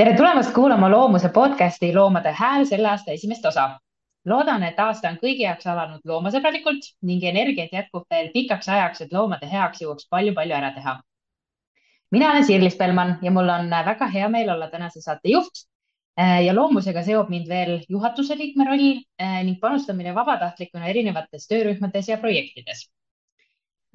[0.00, 3.80] tere tulemast kuulama Loomuse podcasti Loomade hääl selle aasta esimest osa.
[4.26, 9.12] loodan, et aasta on kõigi jaoks alanud loomasõbralikult ning energiat jätkub veel pikaks ajaks, et
[9.12, 10.94] loomade heaks jõuaks palju-palju ära teha.
[12.16, 15.66] mina olen Sirlis Pelman ja mul on väga hea meel olla tänase saate juht.
[16.46, 18.86] ja loomusega seob mind veel juhatuse liikme roll
[19.18, 22.86] eh, ning panustamine vabatahtlikuna erinevates töörühmades ja projektides.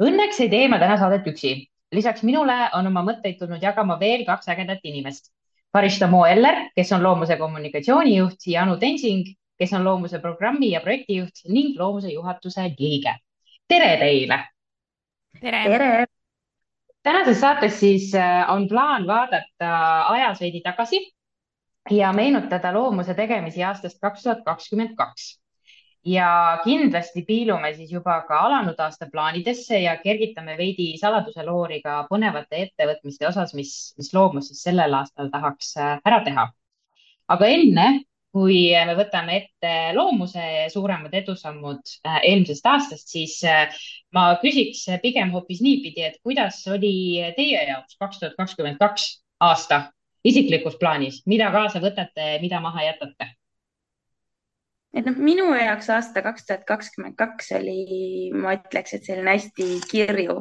[0.02, 1.56] Õnneks ei tee ma täna saadet üksi
[1.92, 5.32] lisaks minule on oma mõtteid tulnud jagama veel kaks ägedat inimest
[5.76, 9.26] Karista Moo-Eller, kes on loomuse kommunikatsioonijuht ja Anu Tensing,
[9.60, 13.16] kes on loomuse programmi ja projektijuht ning loomuse juhatuse liige.
[13.68, 14.38] tere teile.
[15.42, 16.06] tere, tere..
[17.04, 19.72] tänases saates siis äh, on plaan vaadata
[20.16, 21.02] ajas veidi tagasi
[21.92, 25.28] ja meenutada loomuse tegemisi aastast kaks tuhat kakskümmend kaks
[26.06, 32.04] ja kindlasti piilume siis juba ka alanud aasta plaanidesse ja kergitame veidi saladuse loori ka
[32.10, 36.52] põnevate ettevõtmiste osas, mis, mis loomus siis sellel aastal tahaks äh, ära teha.
[37.28, 37.88] aga enne,
[38.36, 43.74] kui me võtame ette loomuse suuremad edusammud äh, eelmisest aastast, siis äh,
[44.14, 49.08] ma küsiks pigem hoopis niipidi, et kuidas oli teie jaoks kaks tuhat kakskümmend kaks
[49.42, 49.88] aasta
[50.26, 53.34] isiklikus plaanis, mida kaasa võtate, mida maha jätate?
[54.96, 57.80] Et noh, minu jaoks aasta kaks tuhat kakskümmend kaks oli,
[58.34, 60.38] ma ütleks, et selline hästi kirju,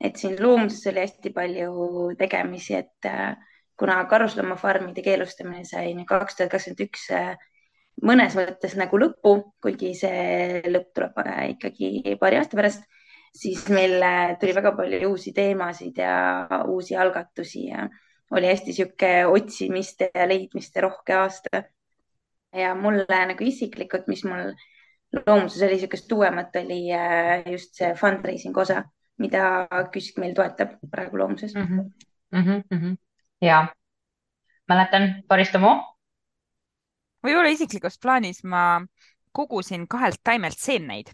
[0.00, 1.74] et siin loomuses oli hästi palju
[2.20, 3.34] tegemisi, et äh,
[3.78, 7.34] kuna karusloomafarmide keelustamine sai kaks tuhat kakskümmend üks äh,
[8.02, 12.88] mõnes mõttes nagu lõppu, kuigi see lõpp tuleb äh, ikkagi paari aasta pärast,
[13.34, 14.00] siis meil
[14.40, 16.16] tuli väga palju uusi teemasid ja
[16.70, 17.88] uusi algatusi ja
[18.34, 21.64] oli hästi sihuke otsimiste ja leidmiste rohke aasta
[22.54, 24.52] ja mulle nagu isiklikult, mis mul
[25.26, 28.82] loomuses oli niisugust uuemat, oli äh, just see fundraising osa,
[29.22, 31.66] mida KÜSK meil toetab praegu loomuses mm.
[31.66, 31.90] -hmm.
[32.34, 32.96] Mm -hmm.
[33.40, 33.66] ja
[34.68, 35.74] mäletan, Boris Tomo.
[37.26, 38.86] võib-olla isiklikus plaanis ma
[39.32, 41.10] kogusin kahelt taimelt seemneid.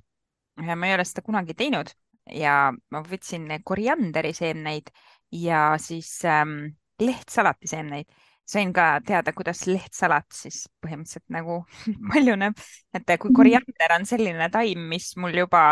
[0.57, 1.91] ma ei ole seda kunagi teinud
[2.31, 4.91] ja ma võtsin korianderi seemneid
[5.33, 8.07] ja siis ähm, lehtsalati seemneid
[8.51, 11.63] sain ka teada, kuidas lehtsalat siis põhimõtteliselt nagu
[12.13, 12.59] paljuneb,
[12.95, 13.37] et kui mhm.
[13.37, 15.65] koriander on selline taim, mis mul juba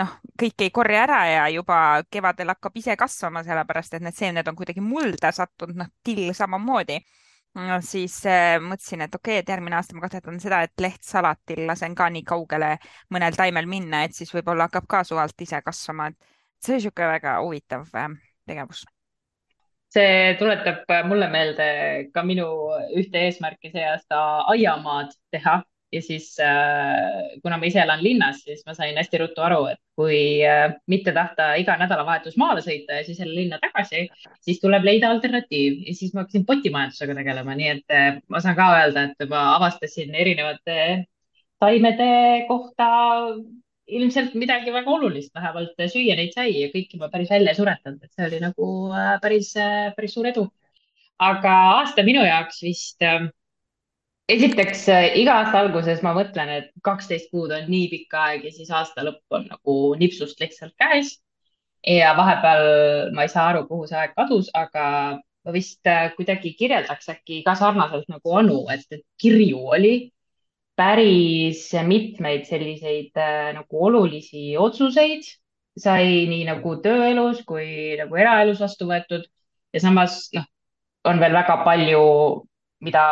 [0.00, 1.78] noh, kõik ei korja ära ja juba
[2.12, 6.98] kevadel hakkab ise kasvama, sellepärast et need seemned on kuidagi mulda sattunud, noh, till samamoodi
[7.56, 7.78] no,.
[7.84, 11.96] siis äh, mõtlesin, et okei okay,, et järgmine aasta ma katsetan seda, et lehtsalatil lasen
[11.96, 12.74] ka nii kaugele
[13.14, 17.14] mõnel taimel minna, et siis võib-olla hakkab ka suvalt ise kasvama, et see oli niisugune
[17.14, 18.12] väga huvitav äh,
[18.46, 18.84] tegevus
[19.96, 21.68] see tuletab mulle meelde
[22.14, 22.50] ka minu
[23.00, 24.20] ühte eesmärki see aasta
[24.52, 25.62] aiamaad teha.
[25.94, 29.78] Ja siis äh, kuna ma ise elan linnas, siis ma sain hästi ruttu aru, et
[29.96, 34.02] kui äh, mitte tahta iga nädalavahetus maale sõita ja siis jälle linna tagasi,
[34.42, 35.78] siis tuleb leida alternatiiv.
[35.86, 39.44] Ja siis ma hakkasin potimajandusega tegelema, nii et äh, ma saan ka öelda, et ma
[39.54, 41.06] avastasin erinevate
[41.62, 42.10] taimede
[42.50, 42.90] kohta
[43.86, 48.02] ilmselt midagi väga olulist, vähemalt süüa neid sai ja kõiki ma päris välja ei suretanud,
[48.02, 50.46] et see oli nagu äh, päris, äh, päris suur edu.
[51.22, 53.28] aga aasta minu jaoks vist äh,
[54.28, 54.82] esiteks
[55.22, 59.06] iga aasta alguses ma mõtlen, et kaksteist kuud on nii pikk aeg ja siis aasta
[59.06, 61.20] lõpp on nagu nipsust lihtsalt käes.
[61.86, 64.84] ja vahepeal ma ei saa aru, kuhu see aeg kadus, aga
[65.46, 65.86] ma vist
[66.16, 69.94] kuidagi kirjeldaks äkki ka sarnaselt nagu Anu, et kirju oli
[70.76, 75.24] päris mitmeid selliseid äh, nagu olulisi otsuseid.
[75.76, 79.26] Sai nii nagu tööelus kui nagu eraelus vastu võetud.
[79.76, 80.46] Ja samas noh,
[81.08, 82.04] on veel väga palju,
[82.86, 83.02] mida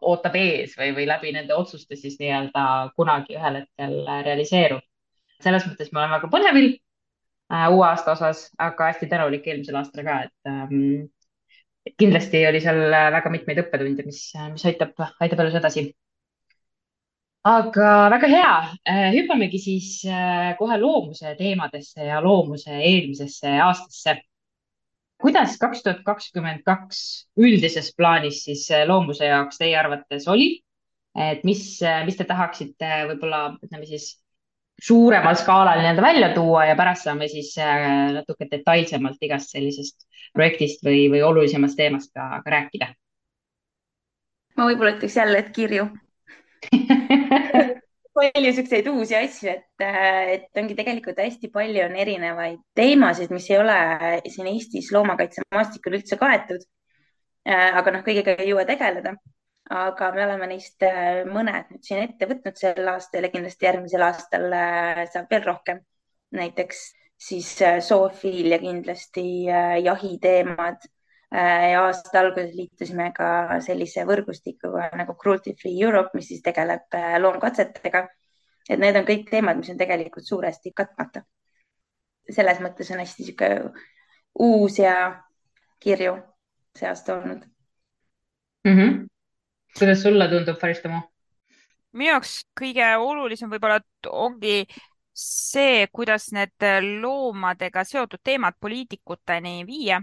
[0.00, 2.64] ootab ees või, või läbi nende otsuste siis nii-öelda
[2.98, 3.96] kunagi ühel hetkel
[4.26, 4.82] realiseerub.
[5.42, 10.06] selles mõttes ma olen väga põnevil äh, uue aasta osas, aga hästi tänulik eelmisel aastal
[10.06, 11.08] ka, et ähm,
[11.98, 14.20] kindlasti oli seal väga mitmeid õppetunde, mis,
[14.54, 15.88] mis aitab, aitab elus edasi
[17.42, 18.50] aga väga hea,
[18.86, 24.20] äh, hüppamegi siis äh, kohe loomuse teemadesse ja loomuse eelmisesse aastasse.
[25.22, 30.62] kuidas kaks tuhat kakskümmend kaks üldises plaanis siis äh, loomuse jaoks teie arvates oli?
[31.18, 34.22] et mis, mis te tahaksite võib-olla ütleme siis
[34.82, 37.52] suuremal skaalal nii-öelda välja tuua ja pärast saame siis
[38.14, 42.94] natuke detailsemalt igast sellisest projektist või, või olulisemast teemast ka, ka rääkida.
[44.56, 45.90] ma võib-olla ütleks jälle, et kirju
[48.16, 49.84] palju siukseid uusi asju, et,
[50.34, 53.76] et ongi tegelikult hästi palju on erinevaid teemasid, mis ei ole
[54.28, 56.64] siin Eestis loomakaitsemaastikul üldse kaetud.
[57.48, 59.16] aga noh, kõigega ei jõua tegeleda.
[59.72, 64.02] aga me oleme neist äh, mõned nüüd siin ette võtnud sel aastal ja kindlasti järgmisel
[64.04, 65.80] aastal äh, saab veel rohkem.
[66.36, 66.82] näiteks
[67.16, 69.24] siis äh, zoofiilia kindlasti,
[69.86, 70.84] jahiteemad,
[71.32, 78.08] ja aasta alguses liitusime ka sellise võrgustikuga nagu Cruelty Free Europe, mis siis tegeleb loomkatsetega.
[78.70, 81.22] et need on kõik teemad, mis on tegelikult suuresti katmata.
[82.30, 83.48] selles mõttes on hästi sihuke
[84.38, 85.22] uus ja
[85.80, 86.14] kirju
[86.78, 87.42] see aasta olnud
[88.64, 88.76] mm.
[88.76, 89.06] -hmm.
[89.78, 91.02] kuidas sulle tundub, Faristamo?
[91.92, 94.64] minu jaoks kõige olulisem võib-olla ongi
[95.12, 96.64] see, kuidas need
[97.00, 100.02] loomadega seotud teemad poliitikuteni viia.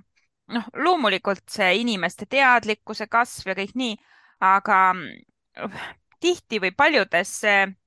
[0.53, 3.95] Noh, loomulikult see inimeste teadlikkuse kasv ja kõik nii,
[4.45, 4.79] aga
[6.19, 7.33] tihti või paljudes,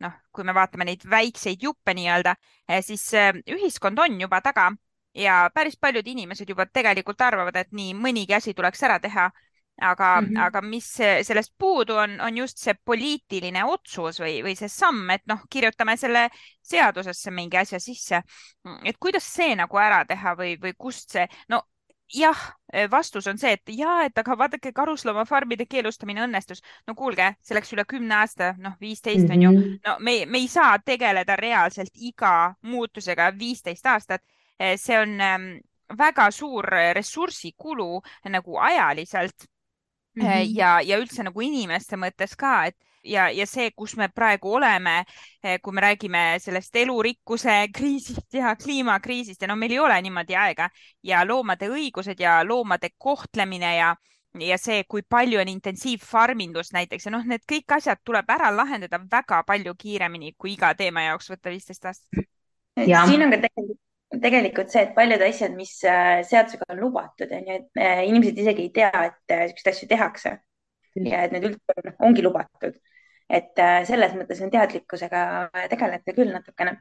[0.00, 2.34] noh, kui me vaatame neid väikseid juppe nii-öelda,
[2.80, 3.10] siis
[3.44, 4.70] ühiskond on juba taga
[5.14, 9.30] ja päris paljud inimesed juba tegelikult arvavad, et nii mõnigi asi tuleks ära teha
[9.80, 10.40] aga mm, -hmm.
[10.46, 10.86] aga mis
[11.22, 15.96] sellest puudu on, on just see poliitiline otsus või, või see samm, et noh, kirjutame
[15.96, 16.28] selle
[16.62, 18.22] seadusesse mingi asja sisse.
[18.84, 21.62] et kuidas see nagu ära teha või, või kust see, no
[22.14, 22.40] jah,
[22.90, 26.62] vastus on see, et ja, et aga vaadake, karusloomafarmide keelustamine õnnestus.
[26.86, 29.50] no kuulge, see läks üle kümne aasta, noh, viisteist on ju.
[29.50, 29.74] Mhm.
[29.86, 34.22] no me, me ei saa tegeleda reaalselt iga muutusega viisteist aastat.
[34.76, 35.48] see on ähm,
[35.98, 36.64] väga suur
[36.94, 39.48] ressursikulu nagu ajaliselt
[40.14, 40.56] mm -hmm.
[40.56, 45.02] ja, ja üldse nagu inimeste mõttes ka, et ja, ja see, kus me praegu oleme,
[45.42, 50.36] eh, kui me räägime sellest elurikkuse kriisist ja kliimakriisist ja no meil ei ole niimoodi
[50.36, 50.68] aega
[51.02, 53.94] ja loomade õigused ja loomade kohtlemine ja
[54.40, 59.00] ja see, kui palju on intensiivfarmindust näiteks ja noh, need kõik asjad tuleb ära lahendada
[59.10, 62.24] väga palju kiiremini, kui iga teema jaoks võtta viisteist aastat.
[62.80, 63.80] siin on ka tegelikult
[64.20, 68.40] tegelikult see, et paljud asjad, mis äh, seadusega on lubatud, on ju, et äh, inimesed
[68.42, 70.32] isegi ei tea, et äh, niisuguseid asju tehakse
[71.08, 72.76] ja et need üldse on, ongi lubatud.
[73.32, 75.22] Et selles mõttes on teadlikkusega
[75.72, 76.76] tegeleda küll natukene.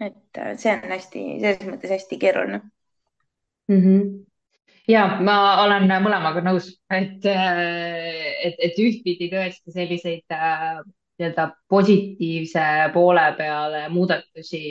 [0.00, 2.60] et see on hästi, selles mõttes hästi keeruline
[3.68, 3.80] mm.
[3.80, 4.14] -hmm
[4.88, 12.64] ja ma olen mõlemaga nõus, et, et, et ühtpidi tõesti selliseid nii-öelda positiivse
[12.94, 14.62] poole peale muudatusi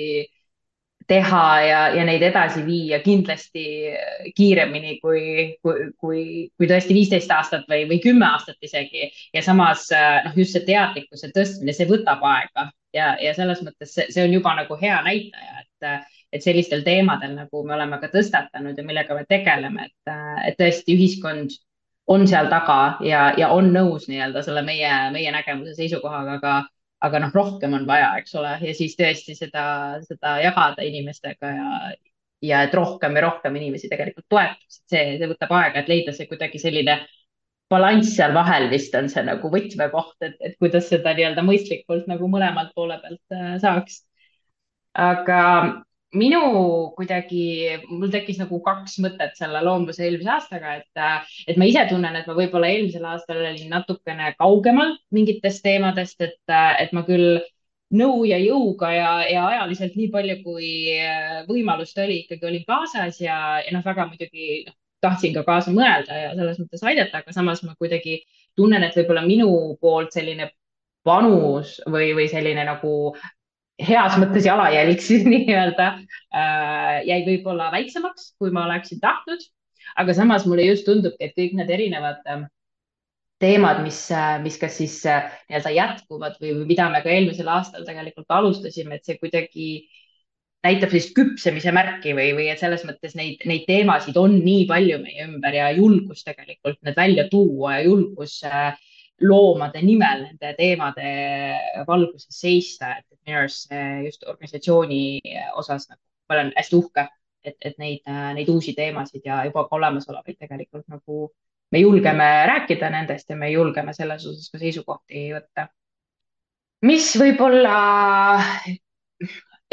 [1.14, 3.66] teha ja, ja neid edasi viia kindlasti
[4.36, 5.24] kiiremini kui,
[5.62, 6.24] kui, kui,
[6.58, 9.12] kui tõesti viisteist aastat või, või kümme aastat isegi.
[9.34, 14.08] ja samas noh, just see teadlikkuse tõstmine, see võtab aega ja, ja selles mõttes see,
[14.14, 18.78] see on juba nagu hea näitaja, et, et sellistel teemadel, nagu me oleme ka tõstatanud
[18.78, 20.16] ja millega me tegeleme, et,
[20.48, 21.58] et tõesti ühiskond
[22.14, 26.56] on seal taga ja, ja on nõus nii-öelda selle meie, meie nägemuse seisukohaga, aga
[27.04, 29.66] aga noh, rohkem on vaja, eks ole, ja siis tõesti seda,
[30.08, 31.72] seda jagada inimestega ja,
[32.44, 36.30] ja et rohkem ja rohkem inimesi tegelikult toetaksid, see, see võtab aega, et leida see
[36.30, 37.02] kuidagi selline
[37.74, 42.30] balanss seal vahel vist on see nagu võtmekoht, et, et kuidas seda nii-öelda mõistlikult nagu
[42.32, 44.04] mõlemalt poole pealt äh, saaks.
[44.94, 45.40] aga
[46.18, 46.42] minu
[46.98, 47.46] kuidagi,
[47.90, 52.30] mul tekkis nagu kaks mõtet selle loomuse eelmise aastaga, et, et ma ise tunnen, et
[52.30, 57.42] ma võib-olla eelmisel aastal olin natukene kaugemal mingitest teemadest, et, et ma küll
[57.94, 60.70] nõu ja jõuga ja, ja ajaliselt nii palju, kui
[61.50, 66.18] võimalust oli, ikkagi olin kaasas ja, ja noh, väga muidugi noh, tahtsin ka kaasa mõelda
[66.18, 68.22] ja selles mõttes aidata, aga samas ma kuidagi
[68.58, 69.50] tunnen, et võib-olla minu
[69.82, 70.50] poolt selline
[71.04, 73.14] panus või, või selline nagu
[73.88, 79.44] heas mõttes jalajälg siis nii-öelda äh, jäi võib-olla väiksemaks, kui ma oleksin tahtnud.
[80.00, 82.46] aga samas mulle just tundubki, et kõik need erinevad äh,
[83.44, 87.86] teemad, mis, äh, mis kas siis äh, nii-öelda jätkuvad või, mida me ka eelmisel aastal
[87.88, 89.68] tegelikult alustasime, et see kuidagi
[90.64, 95.02] näitab sellist küpsemise märki või, või et selles mõttes neid, neid teemasid on nii palju
[95.04, 98.72] meie ümber ja julgus tegelikult need välja tuua ja julgus äh,
[99.24, 101.12] loomade nimel nende teemade
[101.88, 103.72] valguses seista, et minu arust
[104.06, 105.04] just organisatsiooni
[105.60, 107.08] osas nagu ma olen hästi uhke,
[107.44, 108.04] et, et neid,
[108.38, 111.30] neid uusi teemasid ja juba ka olemasolevaid tegelikult nagu
[111.74, 115.68] me julgeme rääkida nendest ja me julgeme selles osas ka seisukohti võtta.
[116.84, 117.78] mis võib-olla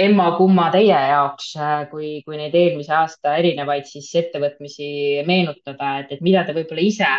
[0.00, 1.52] emma-kumma teie jaoks,
[1.90, 4.88] kui, kui neid eelmise aasta erinevaid siis ettevõtmisi
[5.28, 7.10] meenutada, et, et mida te võib-olla ise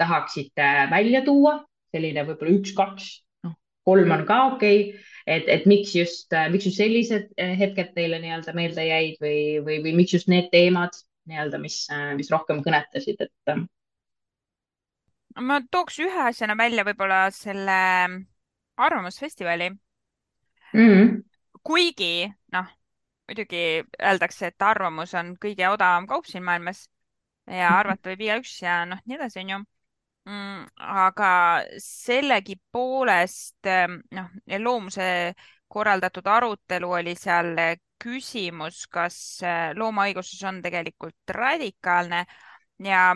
[0.00, 1.58] tahaksite välja tuua,
[1.92, 3.10] selline võib-olla üks-kaks,
[3.44, 7.92] noh, kolm on ka okei okay., et, et miks just, miks just sellised eh, hetked
[7.96, 10.94] teile nii-öelda meelde jäid või, või, või miks just need teemad
[11.26, 11.80] nii-öelda, mis,
[12.14, 13.56] mis rohkem kõnetasid, et.
[15.36, 17.78] Ma tooks ühe asjana välja võib-olla selle
[18.76, 20.88] Arvamusfestivali mm.
[20.88, 21.22] -hmm.
[21.66, 22.68] kuigi noh,
[23.28, 26.86] muidugi öeldakse, et arvamus on kõige odavam kaup siin maailmas
[27.50, 29.62] ja arvata võib igaüks ja noh, nii edasi, onju.
[30.26, 35.34] Aga sellegipoolest ähm, noh, loomuse
[35.68, 37.54] korraldatud arutelu oli seal
[38.02, 39.16] küsimus, kas
[39.46, 42.24] äh, loomaõiguses on tegelikult radikaalne.
[42.82, 43.14] Ja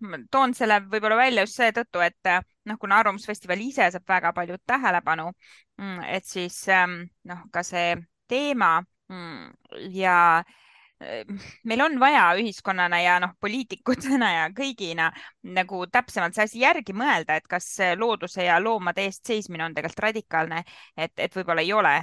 [0.00, 2.30] ma toon selle võib-olla välja just seetõttu, et
[2.66, 5.32] noh, kuna Arvamusfestival ise saab väga palju tähelepanu,
[5.80, 7.96] mm, et siis ähm, noh, ka see
[8.30, 8.78] teema
[9.10, 10.65] mm, ja äh,
[10.98, 15.10] meil on vaja ühiskonnana ja noh, poliitikutena ja kõigina
[15.44, 17.68] nagu täpsemalt see asi järgi mõelda, et kas
[18.00, 20.62] looduse ja loomade eest seismine on tegelikult radikaalne,
[20.96, 21.96] et, et võib-olla ei ole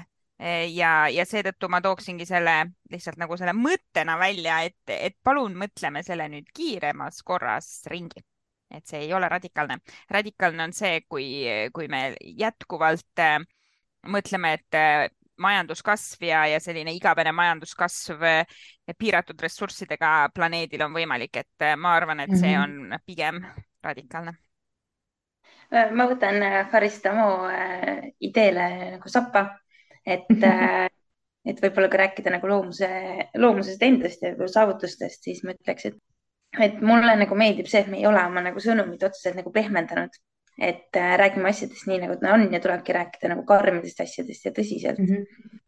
[0.73, 2.55] ja, ja seetõttu ma tooksingi selle
[2.91, 8.23] lihtsalt nagu selle mõttena välja, et, et palun mõtleme selle nüüd kiiremas korras ringi.
[8.73, 9.77] et see ei ole radikaalne.
[10.09, 11.25] radikaalne on see, kui,
[11.73, 13.37] kui me jätkuvalt äh,
[14.09, 15.09] mõtleme, et äh,
[15.41, 18.61] majanduskasv ja, ja selline igavene majanduskasv äh,
[18.97, 22.63] piiratud ressurssidega planeedil on võimalik, et äh, ma arvan, et see mhm.
[22.93, 23.43] on pigem
[23.83, 24.37] radikaalne
[25.73, 27.47] ma võtan Harist Amo
[28.21, 29.47] ideele nagu sappa
[30.05, 30.89] et äh,
[31.43, 32.89] et võib-olla kui rääkida nagu loomuse,
[33.35, 35.97] loomusest endast ja saavutustest, siis ma ütleks, et,
[36.63, 40.15] et mulle nagu meeldib see, et me ei ole oma nagu sõnumit otseselt nagu pehmendanud.
[40.57, 44.53] Et äh, räägime asjadest nii, nagu ta on ja tulebki rääkida nagu karmidest asjadest ja
[44.53, 45.05] tõsiselt mm.
[45.05, 45.59] -hmm.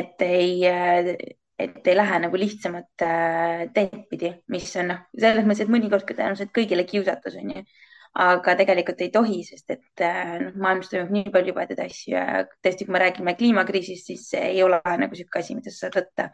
[0.00, 1.14] et ei äh,,
[1.58, 6.04] et ei lähe nagu lihtsamat äh, teed pidi, mis on noh, selles mõttes, et mõnikord
[6.06, 7.64] ka tõenäoliselt kõigile kiusatus on ju
[8.18, 10.02] aga tegelikult ei tohi, sest et
[10.42, 14.62] noh, maailmas toimub nii palju jubedaid asju ja tõesti, kui me räägime kliimakriisist, siis ei
[14.62, 16.30] ole nagu niisugune asi, mida sa saad võtta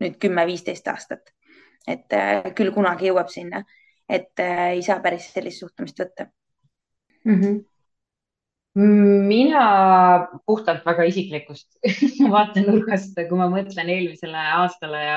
[0.00, 1.32] nüüd kümme-viisteist aastat.
[1.86, 2.10] et
[2.58, 3.62] küll kunagi jõuab sinna,
[4.08, 6.26] et ei saa päris sellist suhtumist võtta
[7.26, 7.40] mm.
[7.40, 7.64] -hmm
[8.76, 9.60] mina
[10.44, 11.78] puhtalt väga isiklikust
[12.34, 15.14] vaatenurgast, kui ma mõtlen eelmisele aastale ja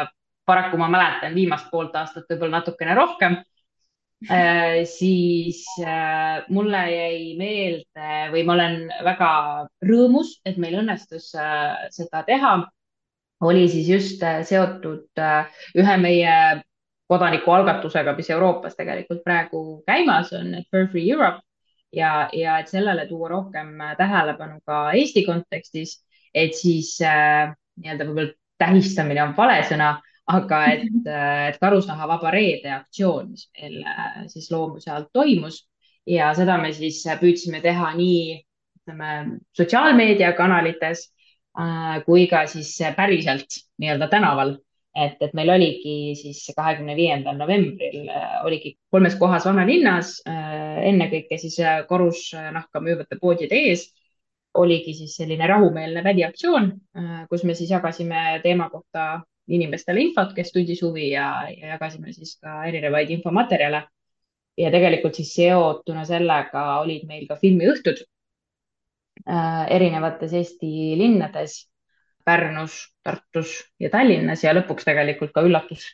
[0.48, 3.36] paraku ma mäletan viimast poolt aastat võib-olla natukene rohkem
[4.28, 9.30] Äh, siis äh, mulle jäi meelde või ma olen väga
[9.88, 12.58] rõõmus, et meil õnnestus äh, seda teha.
[13.40, 15.22] oli siis just seotud
[15.80, 16.34] ühe meie
[17.08, 21.40] kodanikualgatusega, mis Euroopas tegelikult praegu käimas on, et Fur Free Europe
[21.96, 26.00] ja, ja et sellele tuua rohkem tähelepanu ka Eesti kontekstis,
[26.34, 27.50] et siis äh,
[27.82, 29.96] nii-öelda võib-olla tähistamine on vale sõna
[30.30, 30.86] aga et,
[31.50, 35.64] et karusnahavaba reede aktsioon, mis meil äh, siis loomuse alt toimus
[36.10, 38.40] ja seda me siis püüdsime teha nii,
[38.82, 41.06] ütleme sotsiaalmeediakanalites
[41.60, 44.58] äh, kui ka siis päriselt nii-öelda tänaval.
[45.06, 51.58] Et, et meil oligi siis kahekümne viiendal novembril äh, oligi kolmes kohas vanalinnas, ennekõike siis
[51.90, 53.90] karusnahka müüvate poodide ees
[54.58, 56.72] oligi siis selline rahumeelne väliaktsioon,
[57.30, 62.36] kus me siis jagasime teema kohta inimestele infot, kes tundis huvi ja, ja jagasime siis
[62.42, 63.88] ka erinevaid infomaterjale.
[64.60, 68.02] ja tegelikult siis seotuna sellega olid meil ka filmiõhtud
[69.24, 71.69] äh, erinevates Eesti linnades,
[72.26, 75.86] Pärnus, Tartus ja Tallinnas ja lõpuks tegelikult ka üllatus,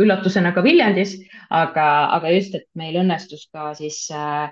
[0.00, 1.16] üllatusena ka Viljandis,
[1.50, 4.48] aga, aga just, et meil õnnestus ka siis äh,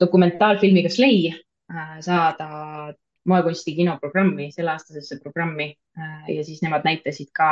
[0.00, 2.92] dokumentaalfilmiga Slay äh, saada
[3.24, 5.72] moekunsti kinoprogrammi, selleaastasesse programmi.
[5.98, 7.48] Äh, ja siis nemad näitasid ka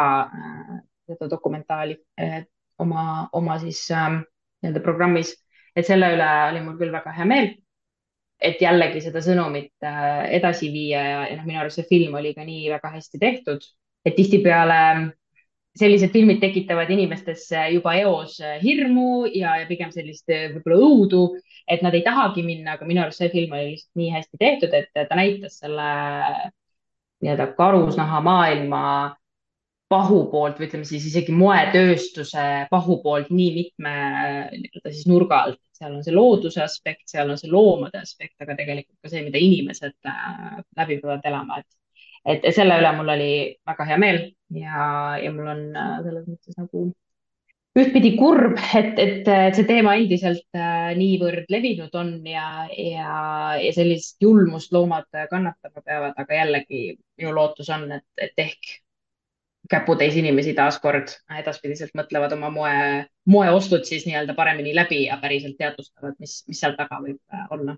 [1.08, 1.96] seda dokumentaali
[2.78, 4.22] oma, oma siis ähm,
[4.62, 5.32] nii-öelda programmis,
[5.76, 7.50] et selle üle oli mul küll väga hea meel.
[8.42, 9.86] Et jällegi seda sõnumit
[10.38, 13.66] edasi viia ja, ja noh, minu arust see film oli ka nii väga hästi tehtud,
[14.06, 14.80] et tihtipeale
[15.78, 21.22] sellised filmid tekitavad inimestes juba eos hirmu ja, ja pigem sellist võib-olla õudu,
[21.70, 24.76] et nad ei tahagi minna, aga minu arust see film oli lihtsalt nii hästi tehtud,
[24.76, 25.88] et ta näitas selle
[27.22, 28.84] nii-öelda karusnahamaailma
[29.92, 33.94] pahu poolt või ütleme siis isegi moetööstuse pahu poolt nii mitme
[34.56, 35.60] nii-öelda siis nurga alt.
[35.82, 39.40] Seal on see looduse aspekt, seal on see loomade aspekt, aga tegelikult ka see, mida
[39.42, 41.78] inimesed äh, läbi peavad elama, et
[42.22, 43.30] et selle üle mul oli
[43.66, 44.18] väga hea meel
[44.54, 44.82] ja,
[45.18, 46.84] ja mul on äh, selles mõttes nagu
[47.82, 53.16] ühtpidi kurb, et, et, et see teema endiselt äh, niivõrd levinud on ja, ja,
[53.58, 56.82] ja sellist julmust loomad kannatama peavad, aga jällegi
[57.18, 58.76] minu lootus on, et, et ehk
[59.70, 62.74] käputäis inimesi taaskord edaspidiselt mõtlevad oma moe,
[63.30, 67.76] moeostud siis nii-öelda paremini läbi ja päriselt teadvustavad, mis, mis seal taga võib äh, olla.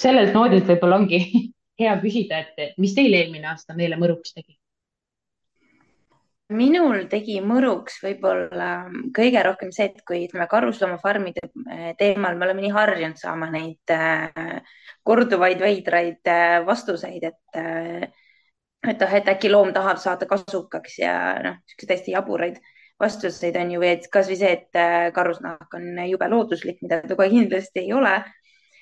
[0.00, 1.20] sellelt noodilt võib-olla ongi
[1.82, 4.58] hea küsida, et mis teil eelmine aasta meele mõruks tegi?
[6.48, 12.64] minul tegi mõruks võib-olla kõige rohkem see, et kui ütleme karusloomafarmide eh, teemal me oleme
[12.64, 14.62] nii harjunud saama neid äh,
[15.04, 18.08] korduvaid veidraid äh, vastuseid, et äh,
[18.86, 22.60] et noh, et äkki loom tahab saada kasukaks ja noh, siukseid hästi jaburaid
[22.98, 27.84] vastuseid on ju, et kasvõi see, et karusnahk on jube looduslik, mida ta kohe kindlasti
[27.84, 28.16] ei ole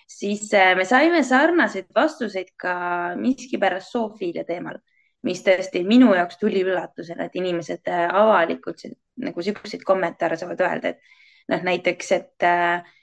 [0.06, 2.74] siis äh, me saime sarnaseid vastuseid ka
[3.18, 4.78] miskipärast zoofiilia teemal,
[5.26, 8.86] mis tõesti minu jaoks tuli üllatusena, et inimesed äh, avalikult
[9.22, 12.46] nagu siukseid kommentaare saavad öelda, et noh, näiteks, et,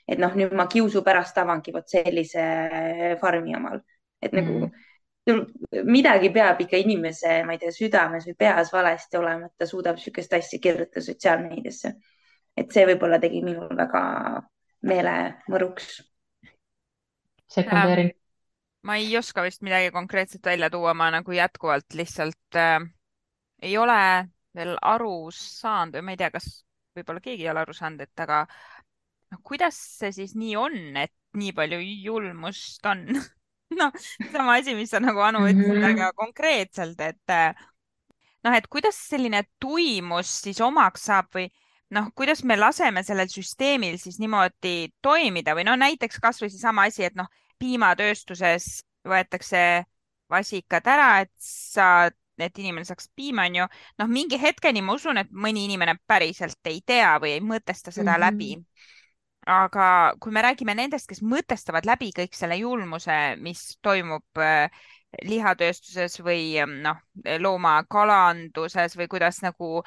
[0.08, 2.44] et noh, nüüd ma kiusu pärast avangi vot sellise
[3.20, 3.80] farmi omal,
[4.22, 4.40] et mm.
[4.40, 4.90] nagu mhm.
[5.84, 9.96] Midagi peab ikka inimese, ma ei tea, südames või peas valesti olema, et ta suudab
[9.96, 11.94] niisugust asja kirjutada sotsiaalmeediasse.
[12.56, 14.02] et see võib-olla tegi minul väga
[14.82, 15.14] meele
[15.48, 16.02] mõruks.
[17.48, 18.12] sekundeerin.
[18.82, 22.80] ma ei oska vist midagi konkreetset välja tuua, ma nagu jätkuvalt lihtsalt äh,
[23.62, 26.64] ei ole veel aru saanud või ma ei tea, kas
[26.94, 28.44] võib-olla keegi ei ole aru saanud, et aga
[29.32, 33.06] noh, kuidas see siis nii on, et nii palju julmust on
[33.82, 33.92] noh,
[34.32, 35.86] sama asi, mis sa nagu Anu ütlesid mm, -hmm.
[35.88, 37.36] väga konkreetselt, et
[38.44, 41.48] noh, et kuidas selline tuimus siis omaks saab või
[41.94, 47.04] noh, kuidas me laseme sellel süsteemil siis niimoodi toimida või no näiteks kasvõi seesama asi,
[47.04, 49.84] et noh, piimatööstuses võetakse
[50.30, 53.66] vasikad ära, et sa et inimene saaks piima, onju.
[54.00, 58.16] noh, mingi hetkeni ma usun, et mõni inimene päriselt ei tea või ei mõtesta seda
[58.16, 58.24] mm -hmm.
[58.24, 58.56] läbi.
[59.46, 59.86] Aga
[60.20, 64.70] kui me räägime nendest, kes mõtestavad läbi kõik selle julmuse, mis toimub äh,
[65.22, 67.00] lihatööstuses või ähm, noh,
[67.40, 69.82] loomakalanduses või kuidas nagu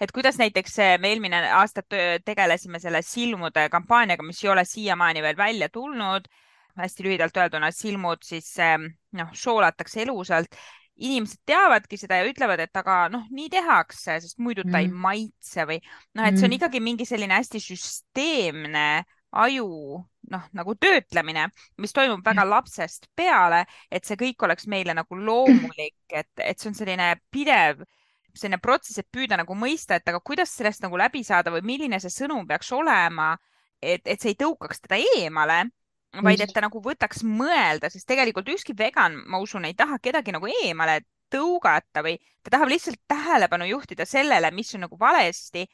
[0.00, 1.82] et kuidas näiteks me eelmine aasta
[2.24, 6.28] tegelesime selle silmude kampaaniaga, mis ei ole siiamaani veel välja tulnud.
[6.80, 10.54] hästi lühidalt öelduna, silmud siis ähm, noh, soolatakse elusalt
[11.00, 14.82] inimesed teavadki seda ja ütlevad, et aga noh, nii tehakse, sest muidu ta mm.
[14.84, 16.58] ei maitse või noh, et see on mm.
[16.58, 18.86] ikkagi mingi selline hästi süsteemne
[19.40, 19.70] aju
[20.30, 21.46] noh, nagu töötlemine,
[21.80, 26.70] mis toimub väga lapsest peale, et see kõik oleks meile nagu loomulik, et, et see
[26.72, 27.84] on selline pidev
[28.34, 31.98] selline protsess, et püüda nagu mõista, et aga kuidas sellest nagu läbi saada või milline
[32.02, 33.32] see sõnum peaks olema,
[33.82, 35.64] et, et see ei tõukaks teda eemale
[36.18, 40.34] vaid et ta nagu võtaks mõelda, sest tegelikult ükski vegan, ma usun, ei taha kedagi
[40.34, 45.66] nagu eemale tõugata või ta tahab lihtsalt tähelepanu juhtida sellele, mis on nagu valesti.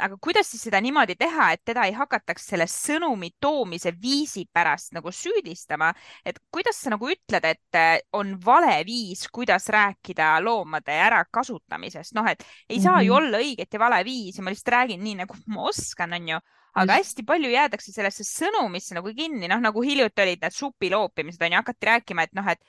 [0.00, 4.94] aga kuidas siis seda niimoodi teha, et teda ei hakataks selle sõnumi toomise viisi pärast
[4.96, 5.90] nagu süüdistama,
[6.24, 12.30] et kuidas sa nagu ütled, et äh, on vale viis, kuidas rääkida loomade ärakasutamisest, noh,
[12.30, 13.06] et ei saa mm -hmm.
[13.06, 13.16] ju mhm.
[13.18, 16.40] olla õiget ja vale viisi, ma lihtsalt räägin nii, nagu ma oskan, onju
[16.74, 21.42] aga hästi palju jäädakse sellesse sõnumisse nagu kinni, noh nagu hiljuti olid need supi loopimised
[21.42, 22.60] on ju, hakati rääkima, et noh, et,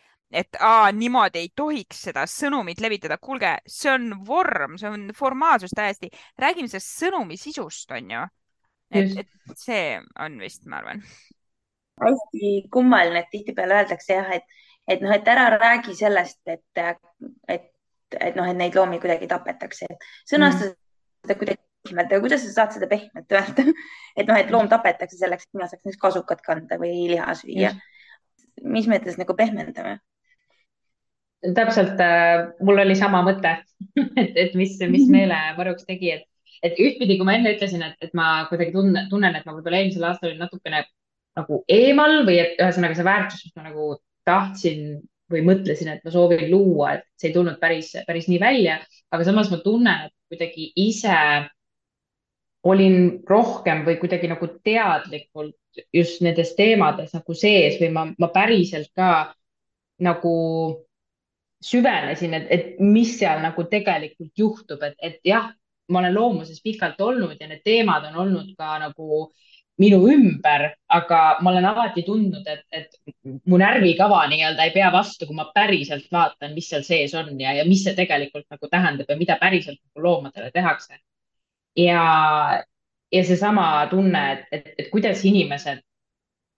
[0.43, 3.17] et aa, niimoodi ei tohiks seda sõnumit levitada.
[3.21, 6.09] kuulge, see on vorm, see on formaalsus täiesti.
[6.39, 8.25] räägime sellest sõnumi sisust, on ju.
[8.91, 11.03] et, et see on vist, ma arvan.
[12.01, 16.65] hästi kummaline, et tihtipeale öeldakse jah, et, et noh, et ära räägi sellest, et,
[17.47, 17.67] et,
[18.19, 19.85] et noh, et neid loomi kuidagi tapetakse.
[20.25, 20.79] sõnasta mm.
[21.21, 23.65] seda kuidagi pehmelt, aga kuidas sa saad seda pehmelt öelda
[24.19, 27.73] et noh, et loom tapetakse selleks, et mina saaks näiteks kasukat kanda või liha süüa.
[28.61, 29.99] mis mõttes nagu pehmendame?
[31.41, 33.55] täpselt äh,, mul oli sama mõte
[34.21, 36.27] et, et mis, mis meele varuks tegi, et,
[36.61, 39.81] et ühtpidi, kui ma enne ütlesin, et, et ma kuidagi tunnen, tunnen, et ma võib-olla
[39.81, 40.83] eelmisel aastal olin natukene
[41.39, 43.95] nagu eemal või et ühesõnaga see väärtus, mis ma nagu
[44.27, 44.99] tahtsin
[45.31, 48.77] või mõtlesin, et ma soovin luua, et see ei tulnud päris, päris nii välja,
[49.15, 51.15] aga samas ma tunnen, et kuidagi ise
[52.63, 58.91] olin rohkem või kuidagi nagu teadlikult just nendes teemades nagu sees või ma, ma päriselt
[58.95, 59.11] ka
[60.01, 60.33] nagu
[61.61, 65.51] süvenesin, et, et mis seal nagu tegelikult juhtub, et, et jah,
[65.91, 69.27] ma olen loomuses pikalt olnud ja need teemad on olnud ka nagu
[69.81, 75.25] minu ümber, aga ma olen alati tundnud, et, et mu närvikava nii-öelda ei pea vastu,
[75.25, 79.09] kui ma päriselt vaatan, mis seal sees on ja, ja mis see tegelikult nagu tähendab
[79.09, 80.99] ja mida päriselt nagu loomadele tehakse
[81.77, 82.63] ja,
[83.11, 85.81] ja seesama tunne, et, et, et kuidas inimesed,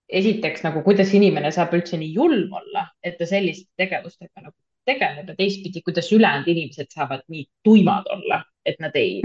[0.08, 5.30] esiteks nagu, kuidas inimene saab üldse nii julm olla, et ta selliste tegevustega nagu tegeleb
[5.32, 9.22] ja teistpidi, kuidas ülejäänud inimesed saavad nii tuimad olla, et nad ei,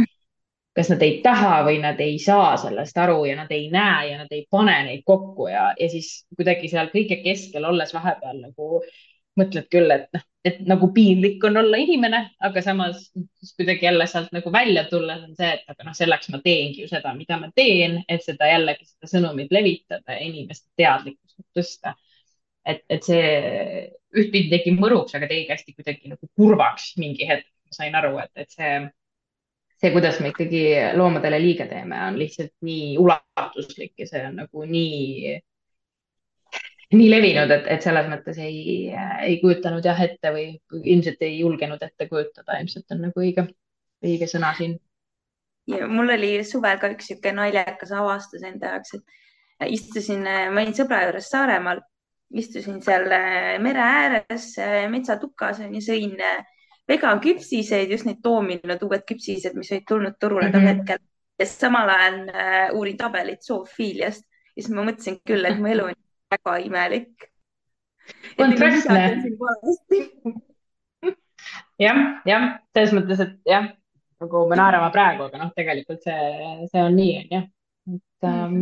[0.76, 4.22] kas nad ei taha või nad ei saa sellest aru ja nad ei näe ja
[4.22, 8.82] nad ei pane neid kokku ja, ja siis kuidagi seal kõige keskel olles vahepeal nagu
[9.38, 13.10] mõtled küll, et noh, et nagu piinlik on olla inimene, aga samas
[13.58, 16.92] kuidagi jälle sealt nagu välja tulles on see, et aga noh, selleks ma teengi ju
[16.92, 21.96] seda, mida ma teen, et seda jällegi seda sõnumit levitada ja inimeste teadlikkust tõsta.
[22.70, 23.28] et, et see
[24.20, 28.32] ühtpidi tegi mõruks, aga tegi hästi kuidagi nagu kurvaks mingi hetk, ma sain aru, et,
[28.44, 28.74] et see,
[29.80, 30.64] see, kuidas me ikkagi
[30.98, 35.38] loomadele liiga teeme, on lihtsalt nii ulatuslik ja see on nagu nii
[36.94, 38.90] nii levinud, et, et selles mõttes ei,
[39.26, 40.46] ei kujutanud jah ette või
[40.82, 43.46] ilmselt ei julgenud ette kujutada, ilmselt on nagu õige,
[44.06, 44.78] õige sõna siin.
[45.70, 50.74] ja mul oli suvel ka üks niisugune naljakas avastus enda jaoks, et istusin, ma olin
[50.74, 51.84] sõbra juures Saaremaal,
[52.30, 53.06] istusin seal
[53.62, 54.56] mere ääres
[54.90, 56.18] metsatukas ja sõin
[56.90, 60.80] vegan küpsiseid, just neid toominud uued küpsised, mis olid tulnud turule tol mm -hmm.
[60.80, 61.06] hetkel
[61.40, 65.86] ja samal ajal äh, uurin tabelit zoofiiliast ja siis ma mõtlesin küll, et mu elu
[65.92, 65.98] on
[66.30, 67.30] väga imelik.
[68.38, 69.04] kontrastne.
[71.86, 72.44] jah, jah,
[72.76, 73.72] selles mõttes, et jah,
[74.24, 76.22] nagu me naerame praegu, aga noh, tegelikult see,
[76.72, 77.42] see on nii, onju.
[77.96, 78.58] et ähm,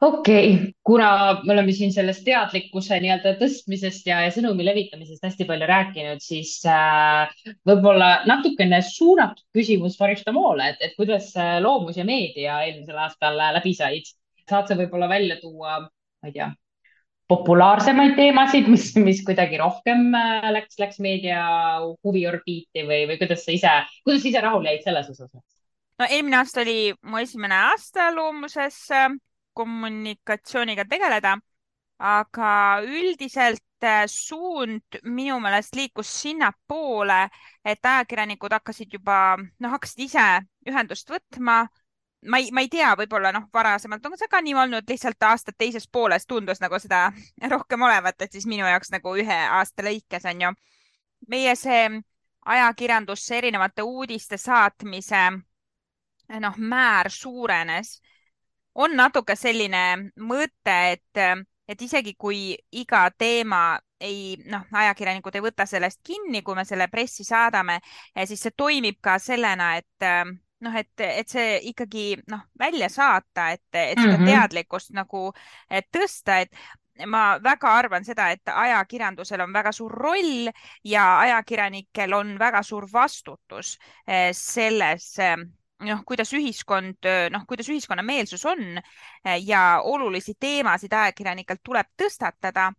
[0.00, 1.08] okei okay., kuna
[1.44, 6.54] me oleme siin sellest teadlikkuse nii-öelda tõstmisest ja, ja sõnumi levitamisest hästi palju rääkinud, siis
[6.68, 7.32] äh,
[7.66, 13.54] võib-olla natukene suunatud küsimus Faristamoole, et, et kuidas äh, loomus ja meedia eelmisel aastal äh,
[13.58, 14.14] läbi said?
[14.50, 16.48] Saad sa võib-olla välja tuua, ma ei tea,
[17.28, 21.44] populaarsemaid teemasid, mis, mis kuidagi rohkem äh, läks, läks meedia
[22.04, 25.32] huviorbiiti või, või kuidas sa ise, kuidas sa ise rahule jäid selles osas?
[25.98, 28.84] no eelmine aasta oli mu esimene aasta loomuses
[29.58, 31.34] kommunikatsiooniga tegeleda,
[31.98, 32.50] aga
[32.86, 37.24] üldiselt äh, suund minu meelest liikus sinnapoole,
[37.66, 40.28] et ajakirjanikud hakkasid juba, noh, hakkasid ise
[40.68, 41.64] ühendust võtma.
[42.26, 45.52] Ma ei, ma ei tea, võib-olla noh, varasemalt on see ka nii olnud, lihtsalt aasta
[45.56, 47.08] teises pooles tundus nagu seda
[47.54, 50.54] rohkem olevat, et siis minu jaoks nagu ühe aasta lõikes on ju.
[51.28, 51.84] meie see
[52.48, 55.22] ajakirjandusse erinevate uudiste saatmise
[56.40, 57.98] noh, määr suurenes
[58.74, 65.66] on natuke selline mõte, et, et isegi kui iga teema ei, noh, ajakirjanikud ei võta
[65.66, 67.80] sellest kinni, kui me selle pressi saadame,
[68.24, 73.66] siis see toimib ka sellena, et noh, et, et see ikkagi noh, välja saata, et,
[73.72, 74.32] et seda mm -hmm.
[74.32, 75.32] teadlikkust nagu
[75.70, 80.50] et tõsta, et ma väga arvan seda, et ajakirjandusel on väga suur roll
[80.84, 85.14] ja ajakirjanikel on väga suur vastutus eh, selles
[85.78, 92.72] noh, kuidas ühiskond, noh, kuidas ühiskonna meelsus on eh, ja olulisi teemasid ajakirjanikelt tuleb tõstatada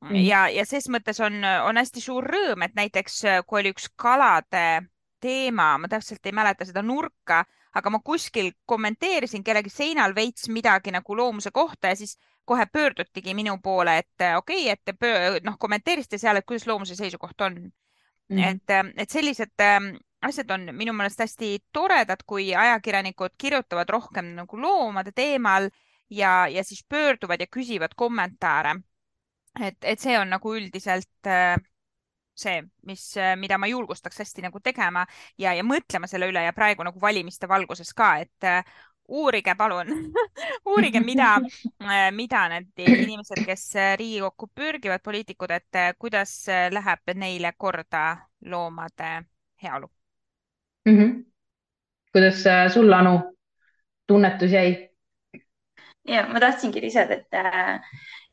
[0.00, 0.16] mm.
[0.16, 4.90] ja, ja ses mõttes on, on hästi suur rõõm, et näiteks kui oli üks kalade
[5.20, 10.90] teema, ma täpselt ei mäleta seda nurka, aga ma kuskil kommenteerisin kellegi seinal veits midagi
[10.90, 15.58] nagu loomuse kohta ja siis kohe pöördutigi minu poole, et okei okay,, et te noh,
[15.58, 18.36] kommenteerisite seal, et kuidas loomuse seisukoht on mm.
[18.36, 18.48] -hmm.
[18.48, 19.54] et, et sellised
[20.22, 25.70] asjad on minu meelest hästi toredad, kui ajakirjanikud kirjutavad rohkem nagu loomade teemal
[26.10, 28.74] ja, ja siis pöörduvad ja küsivad kommentaare.
[29.60, 31.56] et, et see on nagu üldiselt äh,
[32.40, 35.06] see, mis, äh, mida ma julgustaks hästi nagu tegema
[35.38, 38.64] ja, ja mõtlema selle üle ja praegu nagu valimiste valguses ka, et äh,
[39.10, 39.90] uurige palun
[40.70, 41.36] uurige, mida,
[42.20, 43.64] mida need inimesed, kes
[43.98, 48.04] Riigikokku pürgivad, poliitikud, et kuidas läheb neile korda
[48.46, 49.16] loomade
[49.62, 49.90] heaolu
[50.84, 50.98] mm.
[50.98, 51.24] -hmm.
[52.12, 53.36] kuidas äh, sul, Anu,
[54.06, 54.90] tunnetus jäi?
[56.08, 57.80] ja ma tahtsingi lisada, et, äh,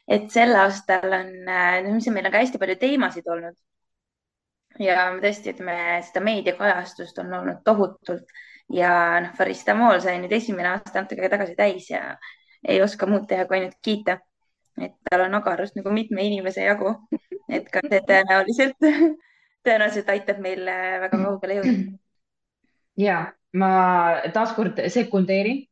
[0.07, 3.55] et sel aastal on, äh, meil on ka hästi palju teemasid olnud.
[4.79, 8.31] Ja tõesti, ütleme seda meediakajastust on olnud tohutult.
[8.73, 8.91] Ja
[9.23, 12.17] noh, Faristamol sai nüüd esimene aasta natuke aega tagasi täis ja
[12.67, 14.19] ei oska muud teha, kui ainult kiita.
[14.77, 16.91] et tal on agarust nagu mitme inimese jagu,
[17.49, 18.77] et ka see tõenäoliselt,
[19.65, 20.61] tõenäoliselt aitab meil
[21.01, 21.95] väga kaugele jõuda.
[22.97, 23.15] Ja
[23.57, 23.71] ma
[24.33, 25.65] taaskord sekundeerin.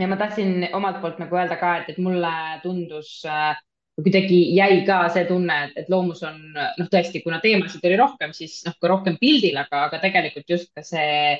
[0.00, 2.30] Ja ma tahtsin omalt poolt nagu öelda ka, et, et mulle
[2.62, 3.56] tundus äh,
[3.98, 8.32] kuidagi jäi ka see tunne, et, et loomus on noh, tõesti, kuna teemasid oli rohkem,
[8.36, 11.36] siis noh, ka rohkem pildil, aga, aga tegelikult just ka see,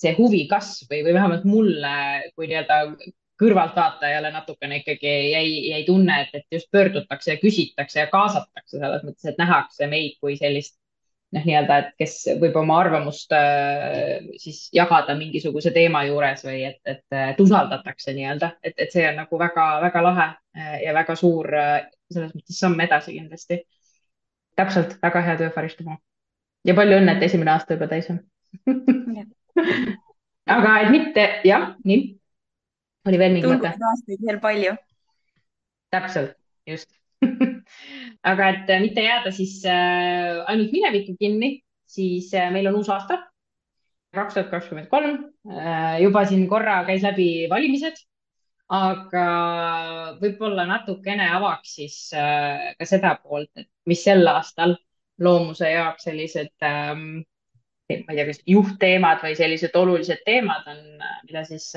[0.00, 1.96] see huvi kasv või, või vähemalt mulle
[2.34, 2.80] kui nii-öelda
[3.42, 9.06] kõrvaltvaatajale natukene ikkagi jäi, jäi tunne, et, et just pöördutakse ja küsitakse ja kaasatakse selles
[9.06, 10.76] mõttes, et nähakse meid kui sellist
[11.32, 16.80] noh, nii-öelda, et kes võib oma arvamust äh, siis jagada mingisuguse teema juures või et,
[16.84, 21.48] et, et usaldatakse nii-öelda, et, et see on nagu väga-väga lahe äh, ja väga suur
[21.56, 21.78] äh,
[22.12, 23.62] selles mõttes samm edasi kindlasti.
[24.56, 25.96] täpselt, väga hea töö, Faristamaa.
[26.68, 28.20] ja palju õnne, et esimene aasta juba täis on
[30.56, 32.04] aga et mitte, jah, nii.
[33.08, 33.72] oli veel mingi mõte?
[33.92, 34.76] aastaid veel palju.
[35.92, 36.36] täpselt,
[36.68, 36.92] just
[38.22, 41.56] aga et äh, mitte jääda siis äh, ainult minevikku kinni,
[41.88, 43.18] siis äh, meil on uus aasta,
[44.14, 45.20] kaks tuhat kakskümmend kolm.
[45.98, 47.96] juba siin korra käis läbi valimised,
[48.72, 49.24] aga
[50.20, 54.76] võib-olla natukene avaks siis ka seda poolt, et mis sel aastal
[55.18, 57.24] loomuse jaoks sellised ähm,
[57.88, 60.84] ma ei tea, kas juhtteemad või sellised olulised teemad on,
[61.26, 61.72] mida siis,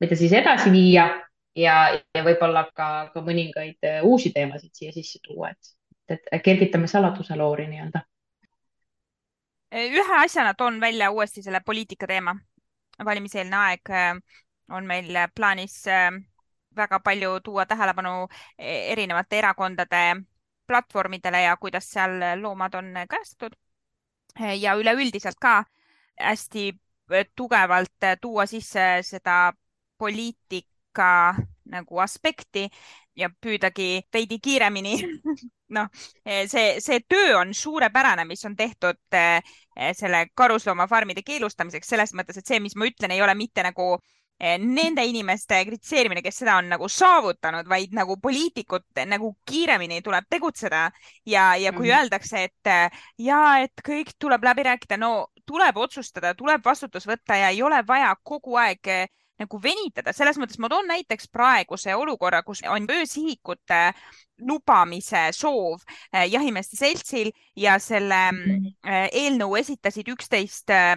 [0.00, 1.10] mida siis edasi viia
[1.56, 1.76] ja,
[2.14, 5.50] ja võib-olla ka, ka mõningaid äh, uusi teemasid siia sisse tuua,
[6.08, 8.04] et, et kergitame saladuse loori nii-öelda.
[9.76, 12.36] ühe asjana toon välja uuesti selle poliitika teema.
[13.04, 14.14] valimiseelne aeg äh,
[14.70, 16.10] on meil plaanis äh,
[16.76, 20.22] väga palju tuua tähelepanu e, erinevate erakondade
[20.66, 23.52] platvormidele ja kuidas seal loomad on kajastatud.
[24.60, 25.64] ja üleüldiselt ka
[26.20, 26.72] hästi
[27.36, 29.52] tugevalt tuua sisse seda
[30.96, 31.34] poliitika
[31.66, 32.68] nagu aspekti
[33.16, 34.96] ja püüdagi veidi kiiremini
[35.76, 35.88] noh,
[36.24, 39.40] see, see töö on suurepärane, mis on tehtud eh,
[39.92, 43.96] selle karusloomafarmide keelustamiseks, selles mõttes, et see, mis ma ütlen, ei ole mitte nagu
[44.38, 50.30] eh, nende inimeste kritiseerimine, kes seda on nagu saavutanud, vaid nagu poliitikud nagu kiiremini tuleb
[50.30, 50.86] tegutseda
[51.26, 51.98] ja, ja kui mm.
[51.98, 57.42] öeldakse, et eh, ja et kõik tuleb läbi rääkida, no tuleb otsustada, tuleb vastutus võtta
[57.42, 58.94] ja ei ole vaja kogu aeg
[59.40, 63.80] nagu venitada, selles mõttes ma toon näiteks praeguse olukorra, kus on öösihikute
[64.48, 65.80] lubamise soov
[66.12, 70.96] eh, jahimeeste seltsil ja selle mm, eh, eelnõu esitasid üksteist eh,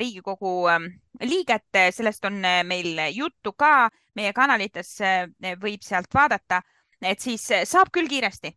[0.00, 0.56] Riigikogu
[1.24, 3.90] liiget, sellest on meil juttu ka.
[4.14, 4.92] Meie kanalites,
[5.58, 6.60] võib sealt vaadata,
[7.02, 8.52] et siis saab küll kiiresti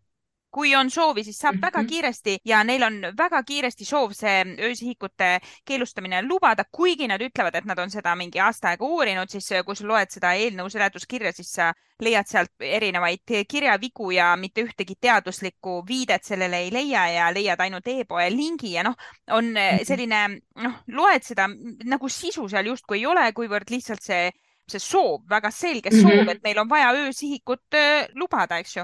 [0.51, 1.89] kui on soovi, siis saab väga mhm.
[1.89, 7.67] kiiresti ja neil on väga kiiresti soov see öösihikute keelustamine lubada, kuigi nad ütlevad, et
[7.67, 11.51] nad on seda mingi aasta aega uurinud, siis kui sa loed seda eelnõu seletuskirja, siis
[11.59, 17.61] sa leiad sealt erinevaid kirjavigu ja mitte ühtegi teaduslikku viidet sellele ei leia ja leiad
[17.61, 18.97] ainult e-poe lingi ja noh,
[19.33, 19.85] on mhm.
[19.87, 20.25] selline,
[20.63, 21.49] noh, loed seda
[21.85, 24.27] nagu sisu seal justkui ei ole, kuivõrd lihtsalt see
[24.67, 26.31] see soov, väga selge soov mm, -hmm.
[26.31, 28.83] et meil on vaja öösihikut äh, lubada, eks ju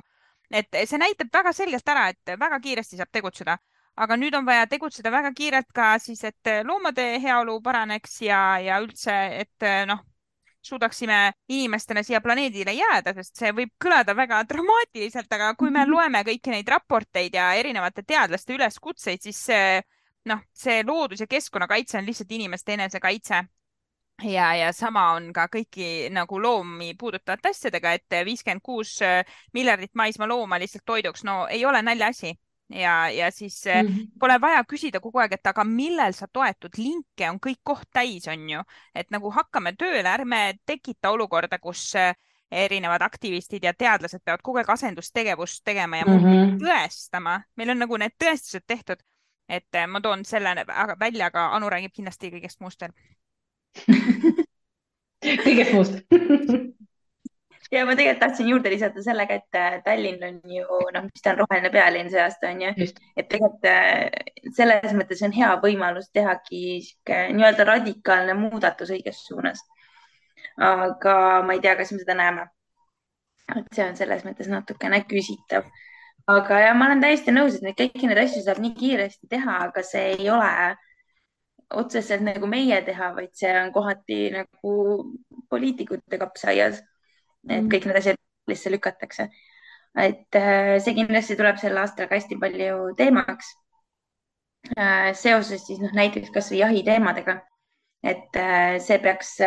[0.54, 3.58] et see näitab väga selgelt ära, et väga kiiresti saab tegutseda,
[4.04, 8.80] aga nüüd on vaja tegutseda väga kiirelt ka siis, et loomade heaolu paraneks ja, ja
[8.84, 10.04] üldse, et noh,
[10.64, 16.24] suudaksime inimestena siia planeedile jääda, sest see võib kõlada väga dramaatiliselt, aga kui me loeme
[16.28, 19.82] kõiki neid raporteid ja erinevate teadlaste üleskutseid, siis see
[20.30, 23.44] noh, see loodus ja keskkonnakaitse on lihtsalt inimeste enesekaitse
[24.24, 29.22] ja, ja sama on ka kõiki nagu loomi puudutavate asjadega, et viiskümmend kuus äh,
[29.54, 32.34] miljardit maismaa looma lihtsalt toiduks, no ei ole naljaasi
[32.70, 34.08] ja, ja siis mm -hmm.
[34.20, 38.28] pole vaja küsida kogu aeg, et aga millel sa toetud, linke on kõik koht täis,
[38.28, 38.62] on ju,
[38.96, 42.16] et nagu hakkame tööle, ärme tekita olukorda, kus äh,
[42.52, 46.58] erinevad aktivistid ja teadlased peavad kogu aeg asendustegevust tegema ja mm -hmm.
[46.62, 49.04] tõestama, meil on nagu need tõestused tehtud,
[49.50, 50.56] et ma toon selle
[51.00, 52.92] välja, aga Anu räägib kindlasti kõigest muust veel
[55.46, 56.74] kõigest muust
[57.74, 61.34] ja ma tegelikult tahtsin juurde lisada sellega, et äh, Tallinn on ju noh, mis ta
[61.34, 62.74] on roheline pealinn see aasta on ju,
[63.18, 64.10] et tegelikult äh,
[64.58, 69.64] selles mõttes on hea võimalus tehagi sihuke nii-öelda radikaalne muudatus õiges suunas.
[70.58, 71.16] aga
[71.48, 72.48] ma ei tea, kas me seda näeme.
[73.58, 75.66] et see on selles mõttes natukene küsitav.
[76.28, 79.60] aga ja ma olen täiesti nõus, et neid kõiki neid asju saab nii kiiresti teha,
[79.70, 80.76] aga see ei ole
[81.80, 84.74] otseselt nagu meie teha, vaid see on kohati nagu
[85.50, 86.82] poliitikute kapsaias.
[87.50, 87.72] et mm.
[87.72, 89.28] kõik need asjad lihtsalt lükatakse.
[89.98, 93.52] et äh, see kindlasti tuleb sel aastal ka hästi palju teemaks.
[94.78, 97.42] Äh, seoses siis noh, näiteks kasvõi jahiteemadega.
[98.04, 99.38] et äh, see peaks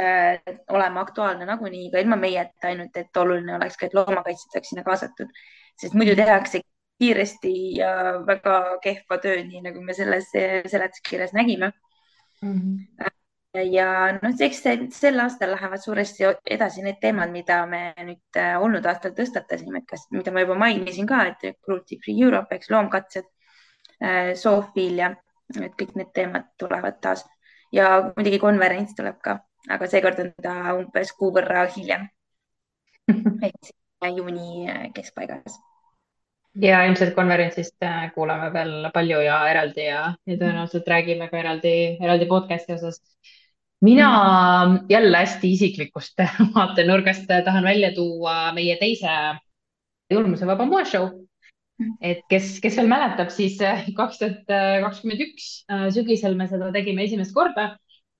[0.73, 4.85] olema aktuaalne nagunii ka ilma meieta, ainult et oluline oleks ka, et loomakaitsjad oleks sinna
[4.85, 5.35] kaasatud,
[5.81, 6.63] sest muidu tehakse
[6.99, 7.91] kiiresti ja
[8.27, 11.73] väga kehva tööd, nii nagu me selles seletuskirjas nägime
[12.43, 12.53] mm.
[12.53, 13.13] -hmm
[13.65, 14.63] ja noh, eks
[14.97, 19.89] sel aastal lähevad suuresti edasi need teemad, mida me nüüd äh, olnud aastal tõstatasime, et
[19.89, 23.29] kas, mida ma juba mainisin ka, et Cruelty Free Europe, eks loomkatsed,
[24.03, 25.15] äh, zoofoolia,
[25.57, 27.25] et kõik need teemad tulevad taas.
[27.73, 32.07] Ja muidugi konverents tuleb ka, aga seekord on ta umbes kuu võrra hiljem.
[33.47, 33.73] Ehk
[34.17, 35.57] juuni äh, keskpaigas
[36.63, 41.75] ja ilmselt konverentsist äh, kuulame veel palju ja eraldi ja, ja tõenäoliselt räägime ka eraldi,
[42.03, 43.01] eraldi podcast'i osas.
[43.85, 44.09] mina
[44.67, 44.79] mm.
[44.89, 46.23] jälle hästi isiklikust
[46.55, 49.37] vaatenurgast tahan välja tuua meie teise
[50.11, 51.09] julmusevaba moeshow.
[52.01, 56.73] et kes, kes veel mäletab, siis äh, kaks tuhat kakskümmend üks äh, sügisel me seda
[56.73, 57.75] tegime esimest korda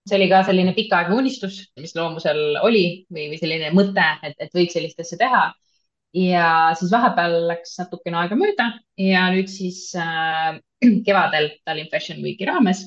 [0.07, 4.53] see oli ka selline pikaaegne unistus, mis loomusel oli või, või selline mõte, et, et
[4.55, 5.47] võiks sellist asja teha
[6.17, 6.49] ja
[6.79, 10.57] siis vahepeal läks natukene aega mööda ja nüüd siis äh,
[11.07, 12.87] kevadel Tallinn Fashion Weeki raames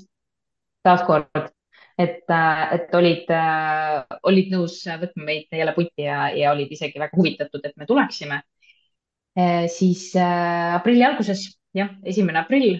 [0.85, 1.51] taaskord,
[1.99, 7.01] et äh,, et olid äh,, olid nõus võtma meid jälle putti ja, ja olid isegi
[7.01, 9.65] väga huvitatud, et me tuleksime äh,.
[9.71, 12.79] siis äh, aprilli alguses, jah, esimene aprill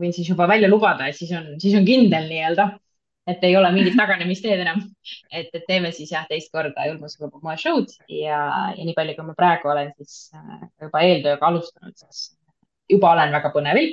[0.00, 2.70] võin siis juba välja lubada, et siis on, siis on kindel nii-öelda
[3.30, 4.82] et ei ole mingit taganemisteed enam.
[5.30, 8.40] et, et teeme siis jah, teist korda julmusega moe show'd ja,
[8.76, 12.30] ja nii palju, kui ma praegu olen siis äh, juba eeltööga alustanud, siis
[12.90, 13.92] juba olen väga põnevil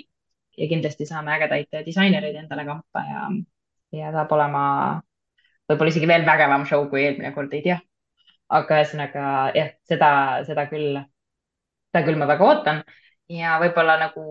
[0.58, 3.28] ja kindlasti saame ägedaid disainereid endale kampa ja,
[4.00, 4.64] ja saab olema
[5.68, 7.78] võib-olla isegi veel vägevam show kui eelmine kord, ei tea.
[8.48, 9.24] aga ühesõnaga
[9.56, 10.10] jah, seda,
[10.48, 11.02] seda küll,
[11.92, 12.84] seda küll ma väga ootan
[13.32, 14.24] ja võib-olla nagu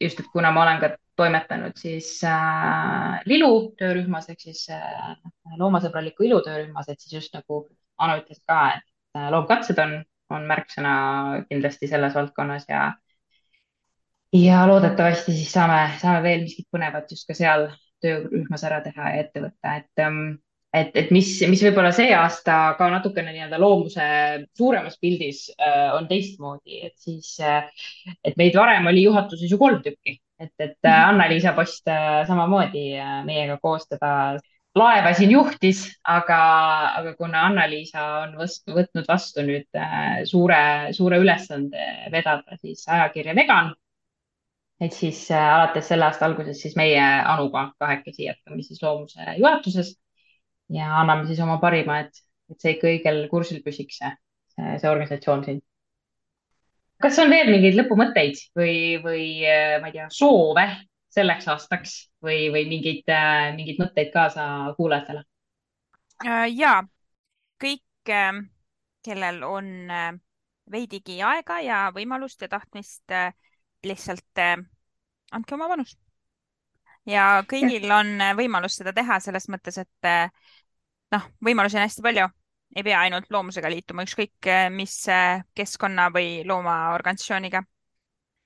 [0.00, 5.12] just, et kuna ma olen ka toimetanud siis äh, Lilu töörühmas ehk siis äh,
[5.60, 7.66] loomasõbraliku ilu töörühmas, et siis just nagu
[8.00, 9.98] Anu ütles ka, et äh, loomkatsed on,
[10.32, 10.92] on märksõna
[11.50, 12.90] kindlasti selles valdkonnas ja
[14.32, 17.68] ja loodetavasti siis saame, saame veel miskit põnevat just ka seal
[18.00, 20.38] töörühmas ära teha ja ette võtta, et ähm,
[20.74, 24.04] et, et mis, mis võib-olla see aasta ka natukene nii-öelda loomuse
[24.58, 27.66] suuremas pildis äh, on teistmoodi, et siis äh,,
[28.24, 31.10] et meid varem oli juhatuses ju kolm tükki, et, et äh, mhm.
[31.14, 34.12] Anna-Liisa Post äh, samamoodi äh, meiega koos teda
[34.78, 36.40] laeva siin juhtis, aga,
[37.00, 40.62] aga kuna Anna-Liisa on vastu, võtnud vastu nüüd äh, suure,
[40.94, 43.72] suure ülesande vedada siis ajakirja Vegan,
[44.80, 49.96] et siis äh, alates selle aasta algusest siis meie Anuga kahekesi jätkame siis loomuse juhatuses
[50.70, 55.44] ja anname siis oma parima, et, et see ikka õigel kursil püsiks, see, see organisatsioon
[55.46, 55.58] siin.
[57.00, 59.26] kas on veel mingeid lõpumõtteid või, või
[59.82, 60.66] ma ei tea, soove
[61.10, 63.08] selleks aastaks või, või mingeid,
[63.56, 65.24] mingeid mõtteid kaasa kuulajatele?
[66.26, 66.80] Äh, ja
[67.60, 67.84] kõik,
[69.04, 70.12] kellel on äh,
[70.70, 73.32] veidigi aega ja võimalust ja tahtmist, äh,
[73.86, 74.42] lihtsalt
[75.32, 75.96] andke oma panus
[77.10, 80.10] ja kõigil on võimalus seda teha selles mõttes, et
[81.14, 82.28] noh, võimalusi on hästi palju,
[82.76, 84.96] ei pea ainult loomusega liituma, ükskõik eh, mis
[85.56, 87.62] keskkonna või loomaorganisatsiooniga.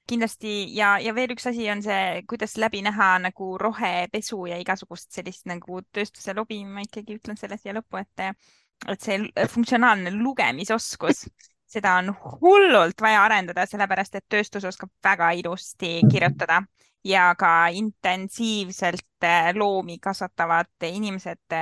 [0.06, 5.12] kindlasti ja, ja veel üks asi on see, kuidas läbi näha nagu rohepesu ja igasugust
[5.12, 8.44] sellist nagu tööstuse lobi, ma ikkagi ütlen selle siia lõppu, et,
[8.88, 11.24] et see funktsionaalne lugemisoskus
[11.74, 16.62] seda on hullult vaja arendada, sellepärast et tööstus oskab väga ilusti kirjutada
[17.04, 21.58] ja ka intensiivselt eh, loomi kasvatavad inimesed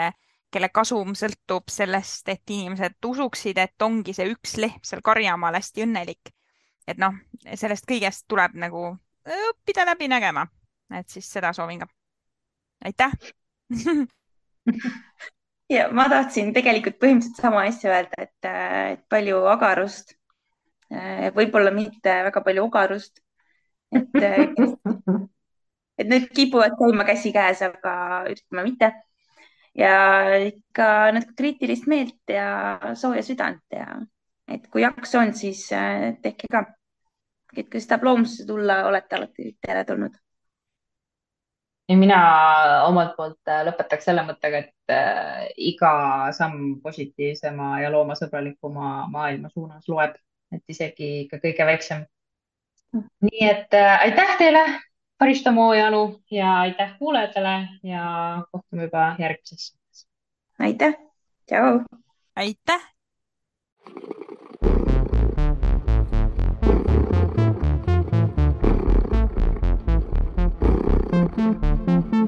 [0.52, 5.86] kelle kasum sõltub sellest, et inimesed usuksid, et ongi see üks lehm seal karjamaal hästi
[5.86, 6.32] õnnelik.
[6.86, 7.14] et noh,
[7.54, 8.88] sellest kõigest tuleb nagu
[9.22, 10.46] õppida läbi nägema,
[10.98, 11.86] et siis seda soovin ka.
[12.84, 13.12] aitäh
[15.72, 18.48] ja ma tahtsin tegelikult põhimõtteliselt sama asja öelda, et,
[18.94, 20.16] et palju agarust,
[21.36, 23.22] võib-olla mitte väga palju ogarust,
[23.96, 24.18] et,
[25.98, 27.94] et need kipuvad käima käsikäes, aga
[28.32, 28.92] ütleme mitte
[29.78, 29.94] ja
[30.44, 33.86] ikka natuke kriitilist meelt ja sooja südant ja
[34.52, 36.64] et kui jaksu on, siis äh, tehke ka.
[37.56, 40.14] et kui tahab loomusse tulla, olete alati teretulnud.
[41.88, 42.18] Ja mina
[42.86, 45.92] omalt poolt äh, lõpetaks selle mõttega, et äh, iga
[46.36, 50.16] samm positiivsema ja loomasõbralikuma maailma suunas loeb,
[50.52, 52.06] et isegi ikka kõige väiksem.
[53.24, 54.64] Nii et äh, aitäh teile
[55.22, 58.04] Karista Moojanu ja aitäh kuulajatele ja
[58.52, 59.72] kohtume juba järgmises.
[60.58, 60.96] aitäh,
[61.46, 61.84] tšau.
[62.36, 62.88] aitäh.
[71.34, 72.21] Mm-hmm.